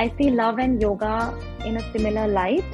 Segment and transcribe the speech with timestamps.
[0.00, 2.64] I see love and yoga in a similar light.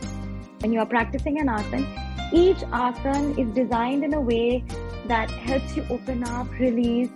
[0.60, 4.62] When you are practicing an asana, each asana is designed in a way
[5.08, 7.10] that helps you open up, release.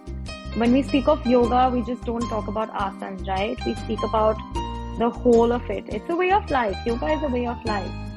[0.56, 3.56] When we speak of yoga, we just don't talk about asanas, right?
[3.64, 4.36] We speak about
[4.98, 5.84] the whole of it.
[5.88, 6.76] It's a way of life.
[6.84, 8.09] Yoga is a way of life.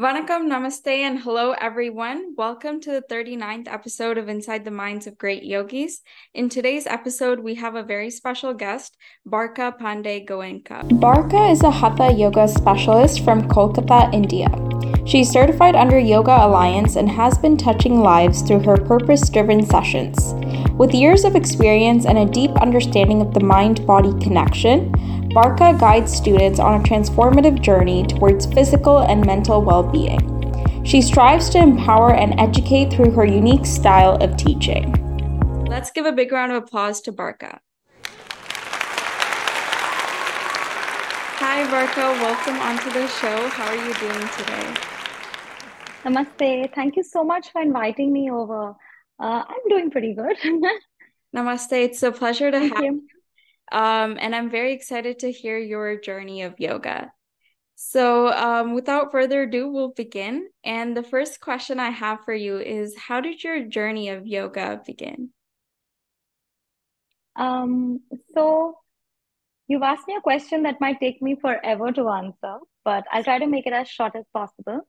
[0.00, 2.32] Vanakkam, namaste, and hello everyone.
[2.36, 6.02] Welcome to the 39th episode of Inside the Minds of Great Yogis.
[6.34, 10.88] In today's episode, we have a very special guest, Barkha Pandey Goenka.
[11.00, 14.46] Barkha is a Hatha yoga specialist from Kolkata, India.
[15.04, 20.32] She's certified under Yoga Alliance and has been touching lives through her purpose driven sessions.
[20.74, 24.94] With years of experience and a deep understanding of the mind body connection,
[25.34, 30.18] Barkha guides students on a transformative journey towards physical and mental well being.
[30.86, 34.94] She strives to empower and educate through her unique style of teaching.
[35.68, 37.58] Let's give a big round of applause to Barkha.
[41.40, 42.10] Hi, Barkha.
[42.22, 43.48] Welcome onto the show.
[43.48, 44.74] How are you doing today?
[46.04, 46.74] Namaste.
[46.74, 48.70] Thank you so much for inviting me over.
[49.20, 50.38] Uh, I'm doing pretty good.
[51.36, 51.72] Namaste.
[51.72, 53.02] It's a pleasure to Thank have you.
[53.70, 57.12] Um, and I'm very excited to hear your journey of yoga.
[57.80, 60.48] So, um, without further ado, we'll begin.
[60.64, 64.80] And the first question I have for you is How did your journey of yoga
[64.84, 65.30] begin?
[67.36, 68.00] Um,
[68.34, 68.78] so
[69.68, 73.38] you've asked me a question that might take me forever to answer, but I'll try
[73.38, 74.80] to make it as short as possible.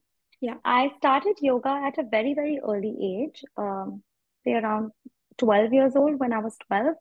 [0.42, 0.56] Yeah.
[0.66, 4.02] I started yoga at a very, very early age, um,
[4.44, 4.92] say around
[5.38, 6.96] 12 years old when I was 12.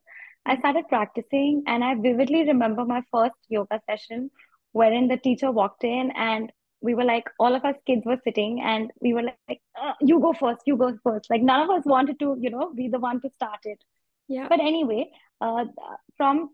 [0.45, 4.31] I started practicing, and I vividly remember my first yoga session
[4.71, 6.51] wherein the teacher walked in and
[6.81, 10.03] we were like, all of us kids were sitting, and we were like, uh, you
[10.03, 11.13] go first, you go first.
[11.13, 13.79] Like, none of us wanted to, you know, be the one to start it.
[14.27, 14.47] Yeah.
[14.47, 15.65] But anyway, uh,
[16.17, 16.49] from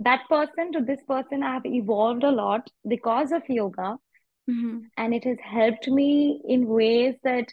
[0.00, 3.98] that person to this person, I have evolved a lot because of yoga,
[4.48, 4.90] Mhm.
[4.96, 7.52] and it has helped me in ways that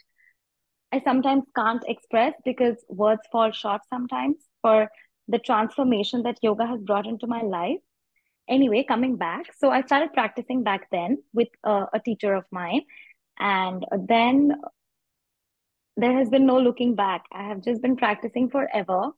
[0.92, 4.88] I sometimes can't express because words fall short sometimes for
[5.28, 7.78] the transformation that yoga has brought into my life.
[8.48, 12.82] Anyway, coming back, so I started practicing back then with uh, a teacher of mine,
[13.38, 14.52] and then
[15.96, 17.24] there has been no looking back.
[17.32, 19.10] I have just been practicing forever.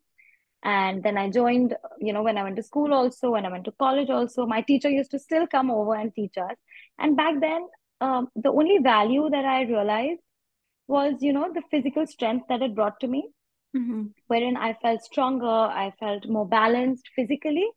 [0.65, 3.65] And then I joined, you know, when I went to school also, when I went
[3.67, 6.57] to college also, my teacher used to still come over and teach us.
[6.99, 7.67] And back then,
[8.01, 10.21] um, the only value that I realized
[10.89, 13.29] was, you know, the physical strength that it brought to me,
[13.77, 14.12] Mhm.
[14.27, 17.69] wherein I felt stronger, I felt more balanced physically.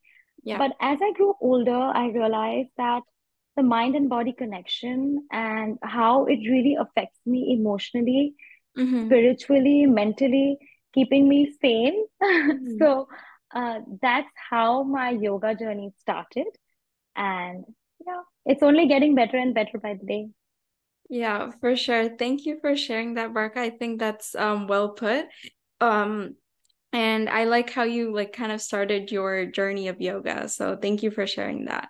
[0.43, 0.57] Yeah.
[0.57, 3.03] But as I grew older, I realized that
[3.55, 8.35] the mind and body connection and how it really affects me emotionally,
[8.77, 9.05] Mhm.
[9.07, 10.57] spiritually, mentally,
[10.93, 12.05] keeping me sane.
[12.21, 12.77] Mhm.
[12.79, 13.07] So
[13.53, 16.47] uh, that's how my yoga journey started.
[17.15, 17.65] And
[18.05, 20.29] yeah, it's only getting better and better by the day.
[21.09, 22.15] Yeah, for sure.
[22.17, 23.59] Thank you for sharing that, Barkha.
[23.59, 25.25] I think that's um well put.
[25.81, 26.35] Um,
[26.93, 30.47] and I like how you like kind of started your journey of yoga.
[30.49, 31.89] So thank you for sharing that.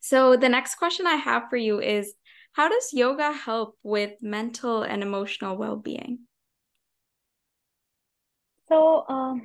[0.00, 2.14] So the next question I have for you is
[2.52, 6.20] how does yoga help with mental and emotional well-being?
[8.68, 9.42] So um,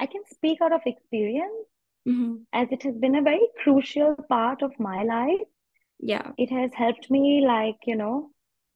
[0.00, 1.68] I can speak out of experience
[2.06, 2.44] Mhm.
[2.52, 5.40] as it has been a very crucial part of my life.
[5.98, 6.32] Yeah.
[6.36, 8.30] It has helped me, like, you know,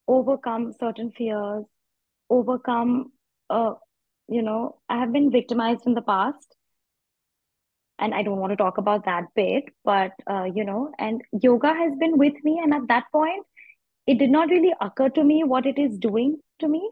[0.06, 1.64] overcome certain fears,
[2.30, 3.12] overcome,
[3.50, 3.74] uh,
[4.28, 6.56] you know, I have been victimized in the past,
[7.98, 11.72] and I don't want to talk about that bit, but, uh, you know, and yoga
[11.74, 12.60] has been with me.
[12.62, 13.44] And at that point,
[14.06, 16.90] it did not really occur to me what it is doing to me.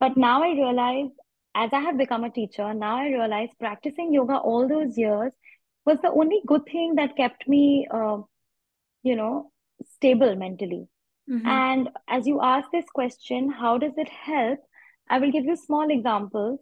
[0.00, 1.10] But now I realize,
[1.54, 5.32] as I have become a teacher, now I realize practicing yoga all those years
[5.84, 8.18] was the only good thing that kept me, uh,
[9.02, 9.50] you know,
[9.94, 10.88] stable mentally.
[11.28, 11.46] Mhm.
[11.46, 14.60] And as you ask this question, how does it help?
[15.08, 16.60] I will give you small examples.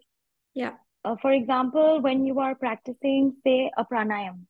[0.54, 0.74] Yeah.
[1.04, 4.46] Uh, for example, when you are practicing, say, a pranayam,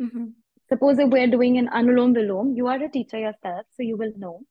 [0.00, 0.34] Mhm.
[0.68, 4.12] suppose if we're doing an anulom vilom, you are a teacher yourself, so you will
[4.16, 4.42] know.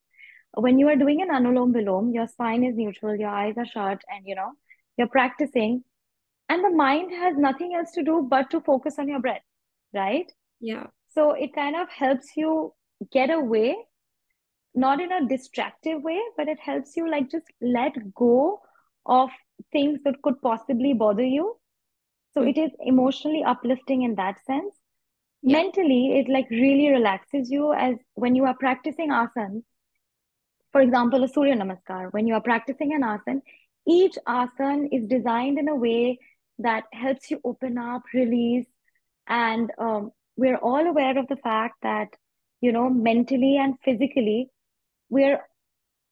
[0.53, 4.01] When you are doing an anulom vilom, your spine is neutral, your eyes are shut,
[4.09, 4.53] and you know,
[4.97, 5.83] you're practicing,
[6.49, 9.43] and the mind has nothing else to do but to focus on your breath,
[9.93, 10.31] right?
[10.59, 10.87] Yeah.
[11.09, 12.73] So it kind of helps you
[13.11, 13.77] get away
[14.75, 18.61] not in a distractive way, but it helps you like just let go
[19.07, 19.31] of
[19.71, 21.59] things that could possibly bother you.
[22.33, 22.49] So Mm.
[22.51, 24.79] it is emotionally uplifting in that sense.
[25.43, 25.63] Yeah.
[25.63, 29.63] Mentally, it like really relaxes you as when you are practicing asanas.
[30.71, 33.41] For example, a Surya Namaskar, when you are practicing an asana,
[33.87, 36.19] each asana is designed in a way
[36.59, 38.67] that helps you open up, release,
[39.27, 42.09] and um, we're all aware of the fact that
[42.61, 44.49] you know mentally and physically
[45.09, 45.39] we're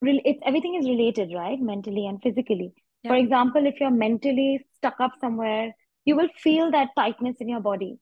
[0.02, 1.60] it's everything is related, right?
[1.62, 2.74] Mentally and physically.
[3.06, 3.12] Yeah.
[3.12, 5.76] For example, if you're mentally stuck up somewhere,
[6.06, 8.00] you will feel that tightness in your body.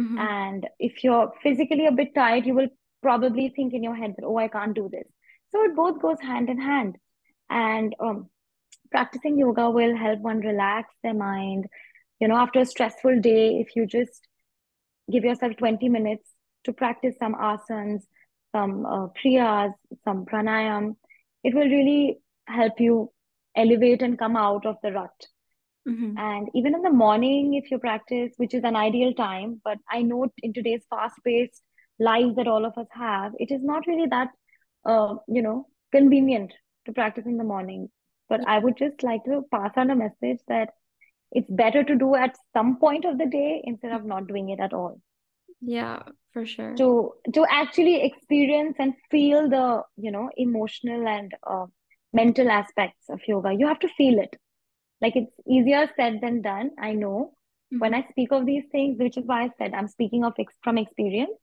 [0.00, 0.18] Mm-hmm.
[0.18, 2.68] And if you're physically a bit tight, you will
[3.02, 5.06] probably think in your head that, oh, I can't do this.
[5.52, 6.96] So it both goes hand in hand.
[7.50, 8.30] And um,
[8.90, 11.66] practicing yoga will help one relax their mind.
[12.18, 14.26] You know, after a stressful day, if you just
[15.10, 16.28] give yourself 20 minutes
[16.64, 18.02] to practice some asanas,
[18.52, 19.72] some uh, kriyas,
[20.04, 20.96] some pranayam,
[21.44, 23.10] it will really help you
[23.56, 25.26] elevate and come out of the rut.
[25.88, 26.18] Mm-hmm.
[26.18, 30.02] And even in the morning, if you practice, which is an ideal time, but I
[30.02, 31.62] know in today's fast paced
[31.98, 34.28] lives that all of us have, it is not really that,
[34.84, 36.52] uh, you know, convenient
[36.86, 37.88] to practice in the morning.
[38.28, 38.40] But.
[38.46, 40.70] I would just like to pass on a message that
[41.30, 44.58] it's better to do at some point of the day instead of not doing it
[44.58, 45.00] at all.
[45.60, 46.74] Yeah, for sure.
[46.76, 51.66] To to actually experience and feel the you know emotional and uh,
[52.12, 54.36] mental aspects of yoga, you have to feel it.
[55.00, 57.32] Like it's easier said than done i know.
[57.72, 57.80] Mm-hmm.
[57.80, 60.54] when i speak of these things which is why i said i'm speaking of ex-
[60.62, 61.36] from experience.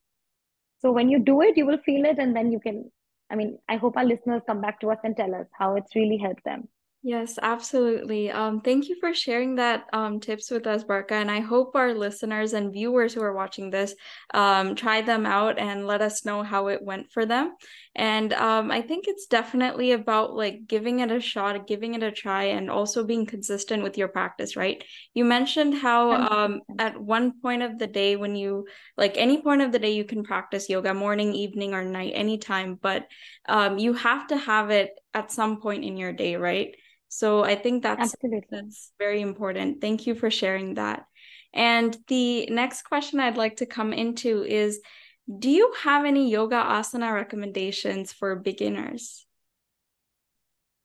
[0.81, 2.92] So when you do it you will feel it and then you can
[3.30, 5.95] i mean i hope our listeners come back to us and tell us how it's
[5.95, 6.68] really helped them
[7.05, 8.31] Yes, absolutely.
[8.31, 11.15] Um, thank you for sharing that um, tips with us, Barkha.
[11.15, 13.94] And I hope our listeners and viewers who are watching this
[14.33, 17.55] um, try them out and let us know how it went for them.
[17.94, 22.11] And um, I think it's definitely about like giving it a shot, giving it a
[22.11, 24.81] try, and also being consistent with your practice, right?
[25.13, 28.65] You mentioned how um, at one point of the day, when you
[28.95, 32.79] like any point of the day, you can practice yoga morning, evening, or night, anytime,
[32.81, 33.07] but
[33.50, 36.73] um, you have to have it at some point in your day, right?
[37.13, 38.48] So I think that's Absolutely.
[38.50, 39.81] that's very important.
[39.81, 41.06] Thank you for sharing that.
[41.54, 44.81] And the next question I'd like to come into is
[45.30, 49.27] do you have any yoga asana recommendations for beginners?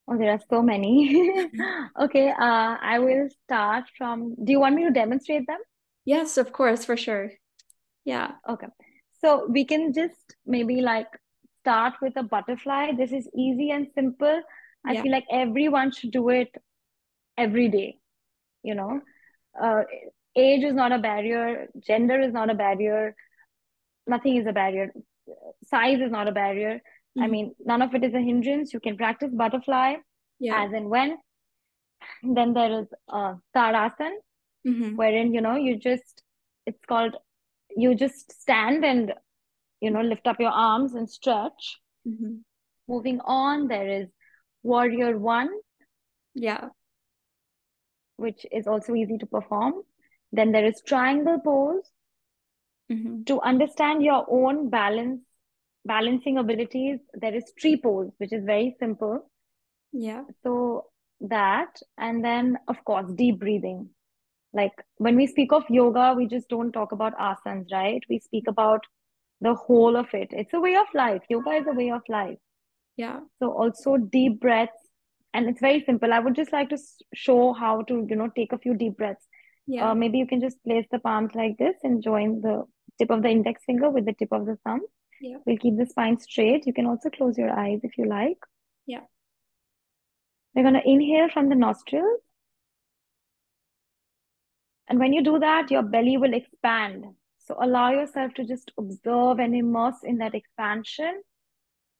[0.06, 1.48] Oh, there are so many.
[2.02, 4.34] okay, uh, I will start from.
[4.44, 5.60] Do you want me to demonstrate them?
[6.04, 7.30] Yes, of course, for sure.
[8.04, 8.32] Yeah.
[8.46, 8.66] Okay.
[9.22, 11.08] So we can just maybe like
[11.62, 12.92] start with a butterfly.
[12.98, 14.42] This is easy and simple.
[14.88, 15.02] I yeah.
[15.02, 16.54] feel like everyone should do it
[17.36, 17.98] every day.
[18.62, 19.00] You know,
[19.62, 19.82] uh,
[20.36, 23.14] age is not a barrier, gender is not a barrier,
[24.06, 24.90] nothing is a barrier,
[25.64, 26.74] size is not a barrier.
[26.74, 27.22] Mm-hmm.
[27.22, 28.72] I mean, none of it is a hindrance.
[28.72, 29.96] You can practice butterfly
[30.38, 30.64] yeah.
[30.64, 31.18] as and when.
[32.22, 34.10] Then there is uh, Tadasana,
[34.66, 34.96] mm-hmm.
[34.96, 36.22] wherein you know you just
[36.66, 37.16] it's called
[37.76, 39.12] you just stand and
[39.80, 41.78] you know lift up your arms and stretch.
[42.06, 42.36] Mm-hmm.
[42.88, 44.08] Moving on, there is
[44.62, 45.48] warrior one
[46.34, 46.68] yeah.
[48.16, 49.74] which is also easy to perform.
[50.32, 51.90] Then there is triangle pose
[52.90, 53.22] mm-hmm.
[53.24, 55.20] to understand your own balance
[55.84, 59.30] balancing abilities there is tree pose which is very simple.
[59.92, 60.24] Yeah.
[60.42, 60.86] So
[61.20, 63.88] that and then of course deep breathing.
[64.52, 68.02] Like when we speak of yoga we just don't talk about asanas right?
[68.08, 68.84] We speak about
[69.40, 70.28] the whole of it.
[70.32, 71.22] It's a way of life.
[71.30, 72.38] Yoga is a way of life
[72.98, 73.20] yeah.
[73.38, 74.72] So also deep breaths.
[75.32, 76.12] And it's very simple.
[76.12, 76.78] I would just like to
[77.14, 79.24] show how to, you know, take a few deep breaths.
[79.66, 79.90] Yeah.
[79.90, 82.64] Uh, maybe you can just place the palms like this and join the
[82.98, 84.80] tip of the index finger with the tip of the thumb.
[85.20, 85.36] Yeah.
[85.46, 86.66] We'll keep the spine straight.
[86.66, 88.38] You can also close your eyes if you like.
[88.86, 89.02] Yeah.
[90.54, 92.20] We're going to inhale from the nostrils.
[94.88, 97.04] And when you do that, your belly will expand.
[97.38, 101.22] So allow yourself to just observe and immerse in that expansion.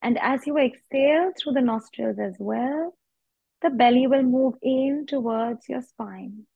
[0.03, 2.95] And as you exhale through the nostrils as well,
[3.63, 6.47] the belly will move in towards your spine.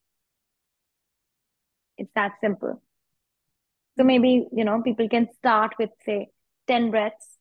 [1.98, 2.80] It's that simple.
[3.98, 6.28] So maybe, you know, people can start with, say,
[6.68, 7.38] 10 breaths.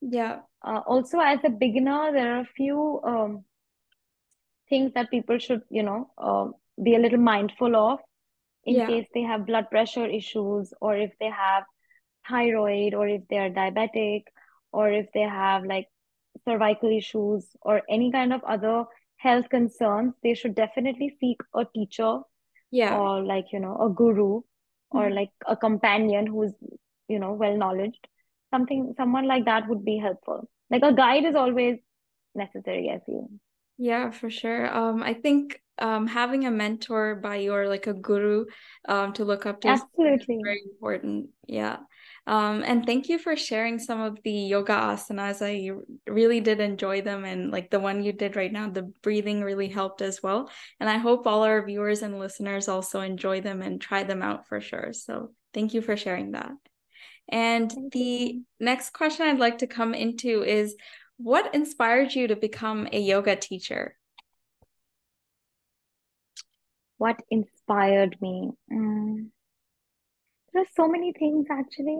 [0.00, 0.40] Yeah.
[0.62, 3.44] Uh, also, as a beginner, there are a few um,
[4.68, 6.48] things that people should, you know, uh,
[6.82, 8.00] be a little mindful of
[8.66, 8.86] in yeah.
[8.86, 11.64] case they have blood pressure issues or if they have
[12.28, 14.24] thyroid or if they are diabetic
[14.76, 15.88] or if they have like
[16.44, 18.84] cervical issues or any kind of other
[19.16, 22.18] health concerns, they should definitely seek a teacher
[22.70, 22.96] yeah.
[22.96, 24.98] or like, you know, a guru mm-hmm.
[24.98, 26.52] or like a companion who's,
[27.08, 28.06] you know, well knowledged.
[28.52, 30.48] Something, someone like that would be helpful.
[30.70, 31.78] Like a guide is always
[32.34, 33.30] necessary, I feel.
[33.78, 34.62] Yeah, for sure.
[34.74, 38.46] Um, I think um having a mentor by your like a guru
[38.88, 41.28] um to look up to absolutely very important.
[41.46, 41.78] Yeah.
[42.26, 45.40] Um, and thank you for sharing some of the yoga asanas.
[45.40, 45.70] I
[46.10, 47.24] really did enjoy them.
[47.24, 50.50] And like the one you did right now, the breathing really helped as well.
[50.80, 54.48] And I hope all our viewers and listeners also enjoy them and try them out
[54.48, 54.92] for sure.
[54.92, 56.52] So thank you for sharing that.
[57.28, 60.74] And the next question I'd like to come into is
[61.18, 63.96] what inspired you to become a yoga teacher?
[66.98, 68.52] What inspired me?
[68.72, 69.30] Mm.
[70.56, 71.98] There are so many things actually.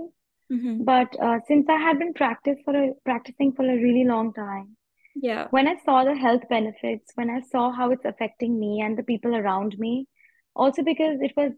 [0.50, 0.84] Mm-hmm.
[0.84, 4.76] But uh, since I had been practice for a, practicing for a really long time,
[5.14, 8.96] yeah, when I saw the health benefits, when I saw how it's affecting me and
[8.96, 10.06] the people around me,
[10.54, 11.52] also because it was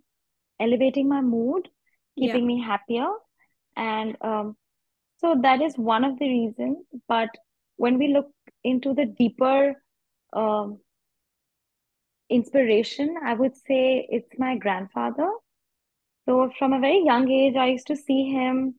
[0.59, 1.69] elevating my mood,
[2.19, 2.47] keeping yeah.
[2.47, 3.07] me happier,
[3.77, 4.57] and um,
[5.19, 6.79] so that is one of the reasons.
[7.07, 7.29] But
[7.77, 8.33] when we look
[8.65, 9.75] into the deeper
[10.33, 10.81] um,
[12.29, 15.31] inspiration, I would say it's my grandfather
[16.29, 18.75] so from a very young age, I used to see him,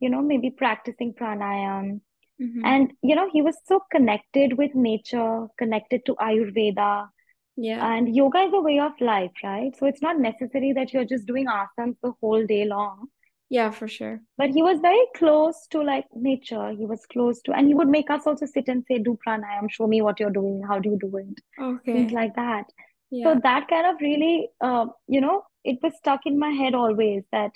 [0.00, 2.00] you know, maybe practicing pranayam.
[2.40, 2.64] Mm-hmm.
[2.64, 7.08] And, you know, he was so connected with nature, connected to Ayurveda.
[7.56, 7.86] Yeah.
[7.86, 9.76] And yoga is a way of life, right?
[9.78, 13.08] So it's not necessary that you're just doing asanas the whole day long.
[13.50, 14.20] Yeah, for sure.
[14.38, 16.70] But he was very close to like nature.
[16.70, 19.70] He was close to, and he would make us also sit and say, do pranayam,
[19.70, 20.62] show me what you're doing.
[20.66, 21.62] How do you do it?
[21.62, 21.92] Okay.
[21.92, 22.64] Things like that.
[23.10, 23.34] Yeah.
[23.34, 27.24] So that kind of really, uh, you know, it was stuck in my head always
[27.32, 27.52] that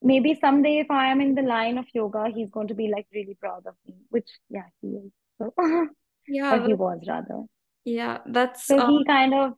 [0.00, 3.06] maybe someday if I am in the line of yoga, he's going to be like
[3.12, 5.12] really proud of me, which yeah, he is.
[5.38, 5.52] So
[6.28, 7.42] yeah, or he was rather.
[7.84, 9.54] Yeah, that's so um, he kind of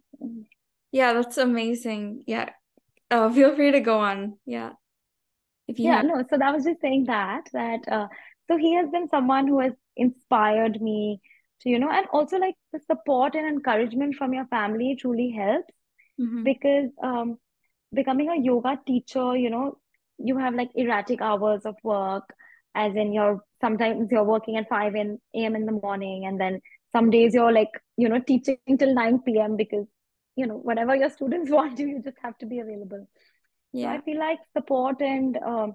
[0.93, 2.25] yeah, that's amazing.
[2.27, 2.51] Yeah.
[3.11, 4.39] Uh, feel free to go on.
[4.47, 4.71] Yeah.
[5.69, 6.07] If you yeah, have...
[6.07, 8.09] no, so that was just saying that that uh
[8.49, 11.21] so he has been someone who has inspired me
[11.61, 15.73] to, you know, and also like the support and encouragement from your family truly helps
[16.21, 16.43] mm-hmm.
[16.43, 17.39] because um
[17.95, 19.79] becoming a yoga teacher, you know,
[20.19, 22.25] you have like erratic hours of work,
[22.75, 25.57] as in you're sometimes you're working at 5 a.m.
[25.57, 26.61] in the morning, and then
[26.93, 29.57] some days you're like, you know, teaching till 9 p.m.
[29.57, 29.87] because,
[30.37, 33.07] you know, whatever your students want you, you just have to be available.
[33.73, 33.93] Yeah.
[33.93, 35.69] So I feel like support and uh,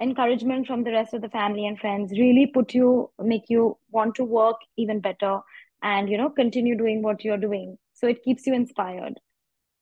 [0.00, 4.14] encouragement from the rest of the family and friends really put you, make you want
[4.16, 5.40] to work even better
[5.82, 7.76] and, you know, continue doing what you're doing.
[7.92, 9.20] So it keeps you inspired.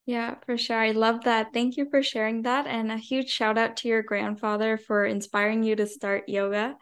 [0.07, 0.79] Yeah, for sure.
[0.79, 1.53] I love that.
[1.55, 2.67] Thank you for sharing that.
[2.67, 6.77] And a huge shout out to your grandfather for inspiring you to start yoga.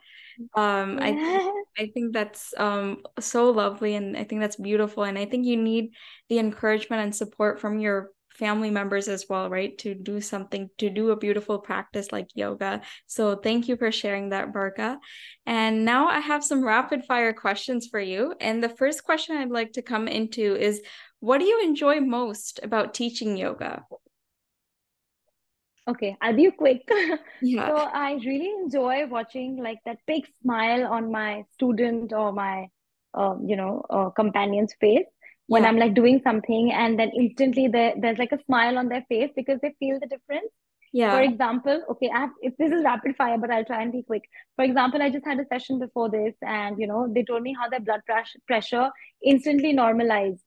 [0.57, 1.05] Um, yeah.
[1.05, 5.05] I think, I think that's um so lovely and I think that's beautiful.
[5.05, 5.93] And I think you need
[6.29, 9.77] the encouragement and support from your family members as well, right?
[9.79, 12.81] To do something, to do a beautiful practice like yoga.
[13.07, 14.99] So thank you for sharing that, Barkha.
[15.47, 18.35] And now I have some rapid fire questions for you.
[18.41, 20.81] And the first question I'd like to come into is
[21.23, 23.87] what do you enjoy most about teaching yoga?
[25.87, 26.83] Okay, I'll be quick.
[27.41, 27.69] Yeah.
[27.69, 32.67] so I really enjoy watching like that big smile on my student or my,
[33.15, 35.07] uh, you know, uh, companion's face
[35.47, 35.69] when yeah.
[35.69, 39.31] I'm like doing something, and then instantly there, there's like a smile on their face
[39.37, 40.51] because they feel the difference.
[40.93, 41.13] Yeah.
[41.13, 44.03] For example, okay, I have, if this is rapid fire, but I'll try and be
[44.03, 44.23] quick.
[44.57, 47.55] For example, I just had a session before this, and you know, they told me
[47.59, 48.01] how their blood
[48.49, 48.91] pressure
[49.25, 50.43] instantly normalized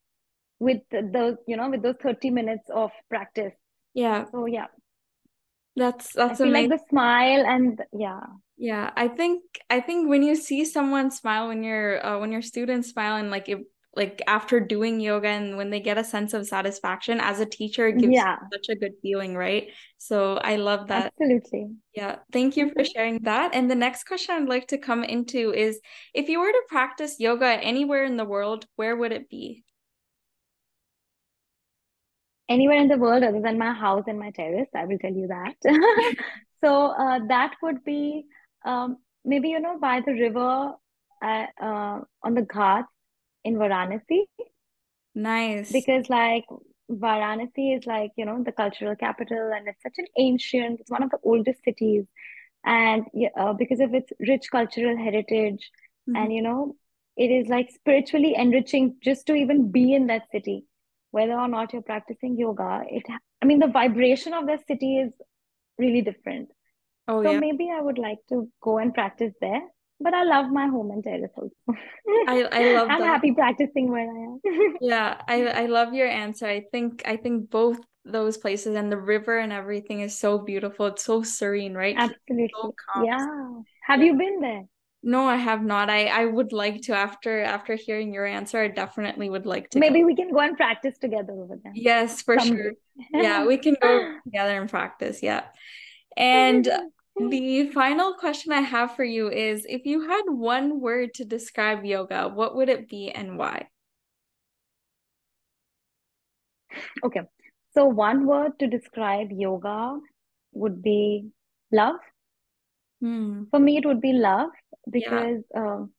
[0.60, 3.54] with those you know with those 30 minutes of practice.
[3.94, 4.26] Yeah.
[4.32, 4.68] So yeah.
[5.76, 6.70] That's that's I amazing.
[6.70, 8.22] like the smile and yeah.
[8.58, 12.42] Yeah i think i think when you see someone smile when you're uh, when your
[12.42, 13.60] students smile and like it
[13.94, 17.88] like after doing yoga and when they get a sense of satisfaction as a teacher
[17.88, 18.38] it gives yeah.
[18.52, 19.70] such a good feeling right?
[19.98, 21.14] So i love that.
[21.20, 21.72] Absolutely.
[21.94, 23.54] Yeah thank you for sharing that.
[23.54, 25.82] And the next question i'd like to come into is
[26.14, 29.66] if you were to practice yoga anywhere in the world where would it be
[32.48, 34.70] anywhere in the world other than my house and my terrace.
[34.76, 35.56] I will tell you that.
[36.64, 38.26] so uh, that would be
[38.66, 40.74] um, maybe you know by the river
[41.24, 42.88] uh, uh, on the Ghats
[43.44, 44.24] in Varanasi.
[45.14, 45.72] Nice.
[45.72, 46.46] Because like
[46.92, 50.80] Varanasi is like you know the cultural capital, and it's such an ancient.
[50.80, 52.06] It's one of the oldest cities,
[52.66, 53.06] and
[53.38, 55.72] uh, because of its rich cultural heritage,
[56.08, 56.16] mm-hmm.
[56.16, 56.76] and you know
[57.18, 60.66] it is like spiritually enriching just to even be in that city
[61.16, 63.04] whether or not you're practicing yoga it
[63.42, 65.12] i mean the vibration of the city is
[65.78, 66.50] really different.
[67.08, 67.40] Oh so yeah.
[67.40, 69.62] maybe i would like to go and practice there
[70.00, 71.56] but i love my home and terrace also
[72.28, 73.08] i i love i'm that.
[73.14, 74.40] happy practicing where i am.
[74.94, 76.48] Yeah i i love your answer.
[76.48, 80.88] I think i think both those places and the river and everything is so beautiful.
[80.88, 81.96] It's so serene right?
[81.98, 82.52] Absolutely.
[82.60, 83.26] So yeah.
[83.88, 84.06] Have yeah.
[84.06, 84.66] you been there
[85.06, 85.90] no, I have not.
[85.90, 88.60] I I would like to after after hearing your answer.
[88.60, 89.80] I definitely would like to.
[89.80, 90.08] Maybe go.
[90.08, 91.72] we can go and practice together over there.
[91.76, 92.64] Yes, for Someday.
[92.64, 92.74] sure.
[93.14, 95.22] yeah, we can go together and practice.
[95.22, 95.44] Yeah.
[96.18, 96.68] And
[97.18, 101.86] The final question I have for you is if you had one word to describe
[101.86, 103.68] yoga, what would it be and why?
[107.06, 107.22] Okay.
[107.74, 110.00] So one word to describe yoga
[110.52, 111.30] would be
[111.72, 111.96] love.
[113.06, 113.44] Hmm.
[113.52, 114.50] For me, it would be love
[114.88, 114.92] Yeah.
[114.92, 115.92] because um,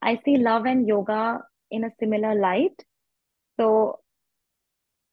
[0.00, 2.82] I see love and yoga in a similar light.
[3.58, 3.98] So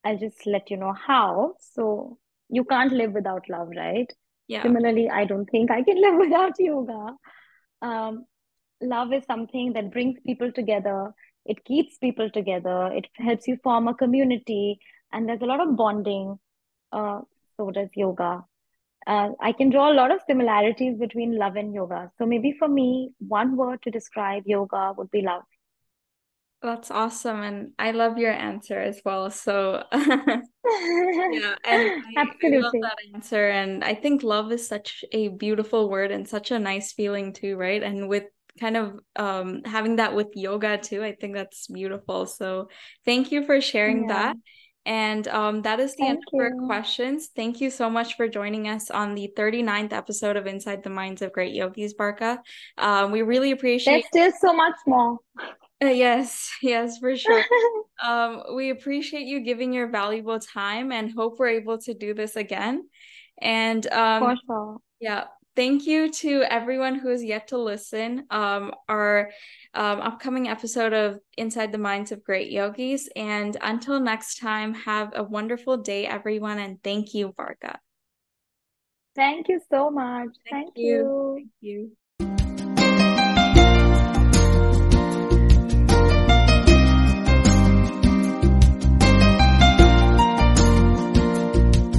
[0.05, 1.55] I'll just let you know how.
[1.59, 2.17] So
[2.49, 4.09] you can't live without love, right?
[4.47, 4.63] Yeah.
[4.63, 7.17] Similarly, I don't think I can live without yoga.
[7.81, 8.25] Um,
[8.81, 11.13] love is something that brings people together.
[11.45, 12.87] It keeps people together.
[12.93, 14.79] It helps you form a community,
[15.11, 16.39] and there's a lot of bonding.
[16.93, 17.21] Uh,
[17.57, 18.45] so does yoga.
[19.07, 22.11] Uh, I can draw a lot of similarities between love and yoga.
[22.17, 25.43] So maybe for me, one word to describe yoga would be love.
[26.61, 27.41] That's awesome.
[27.41, 29.29] And I love your answer as well.
[29.29, 29.83] So
[31.29, 32.13] yeah, and I,
[32.45, 32.81] I love Absolutely.
[32.81, 33.49] that answer.
[33.49, 37.57] And I think love is such a beautiful word and such a nice feeling too,
[37.57, 37.81] right?
[37.81, 38.25] And with
[38.59, 42.25] kind of um having that with yoga too, I think that's beautiful.
[42.27, 42.69] So
[43.05, 44.07] thank you for sharing Yeah.
[44.07, 44.37] that.
[44.85, 47.29] And um, that is the end Thank of our questions.
[47.35, 51.21] Thank you so much for joining us on the 39th episode of Inside the Minds
[51.21, 52.39] of Great Yogis, Barkha.
[52.77, 55.19] Um, we really appreciate There's still so much more.
[55.81, 57.43] uh, yes, yes, for sure.
[58.03, 62.35] Um, we appreciate you giving your valuable time and hope we're able to do this
[62.35, 62.89] again.
[63.41, 64.77] And um, For sure.
[64.99, 68.25] yeah, thank you to everyone who has yet to listen.
[68.29, 69.31] Um, our
[69.73, 73.09] um, upcoming episode of Inside the Minds of Great Yogis.
[73.15, 76.59] And until next time, have a wonderful day, everyone.
[76.59, 77.77] And thank you, Barkha.
[79.15, 80.29] Thank you so much.
[80.49, 80.85] Thank Thank you.
[80.85, 81.33] you.
[81.37, 81.91] Thank you.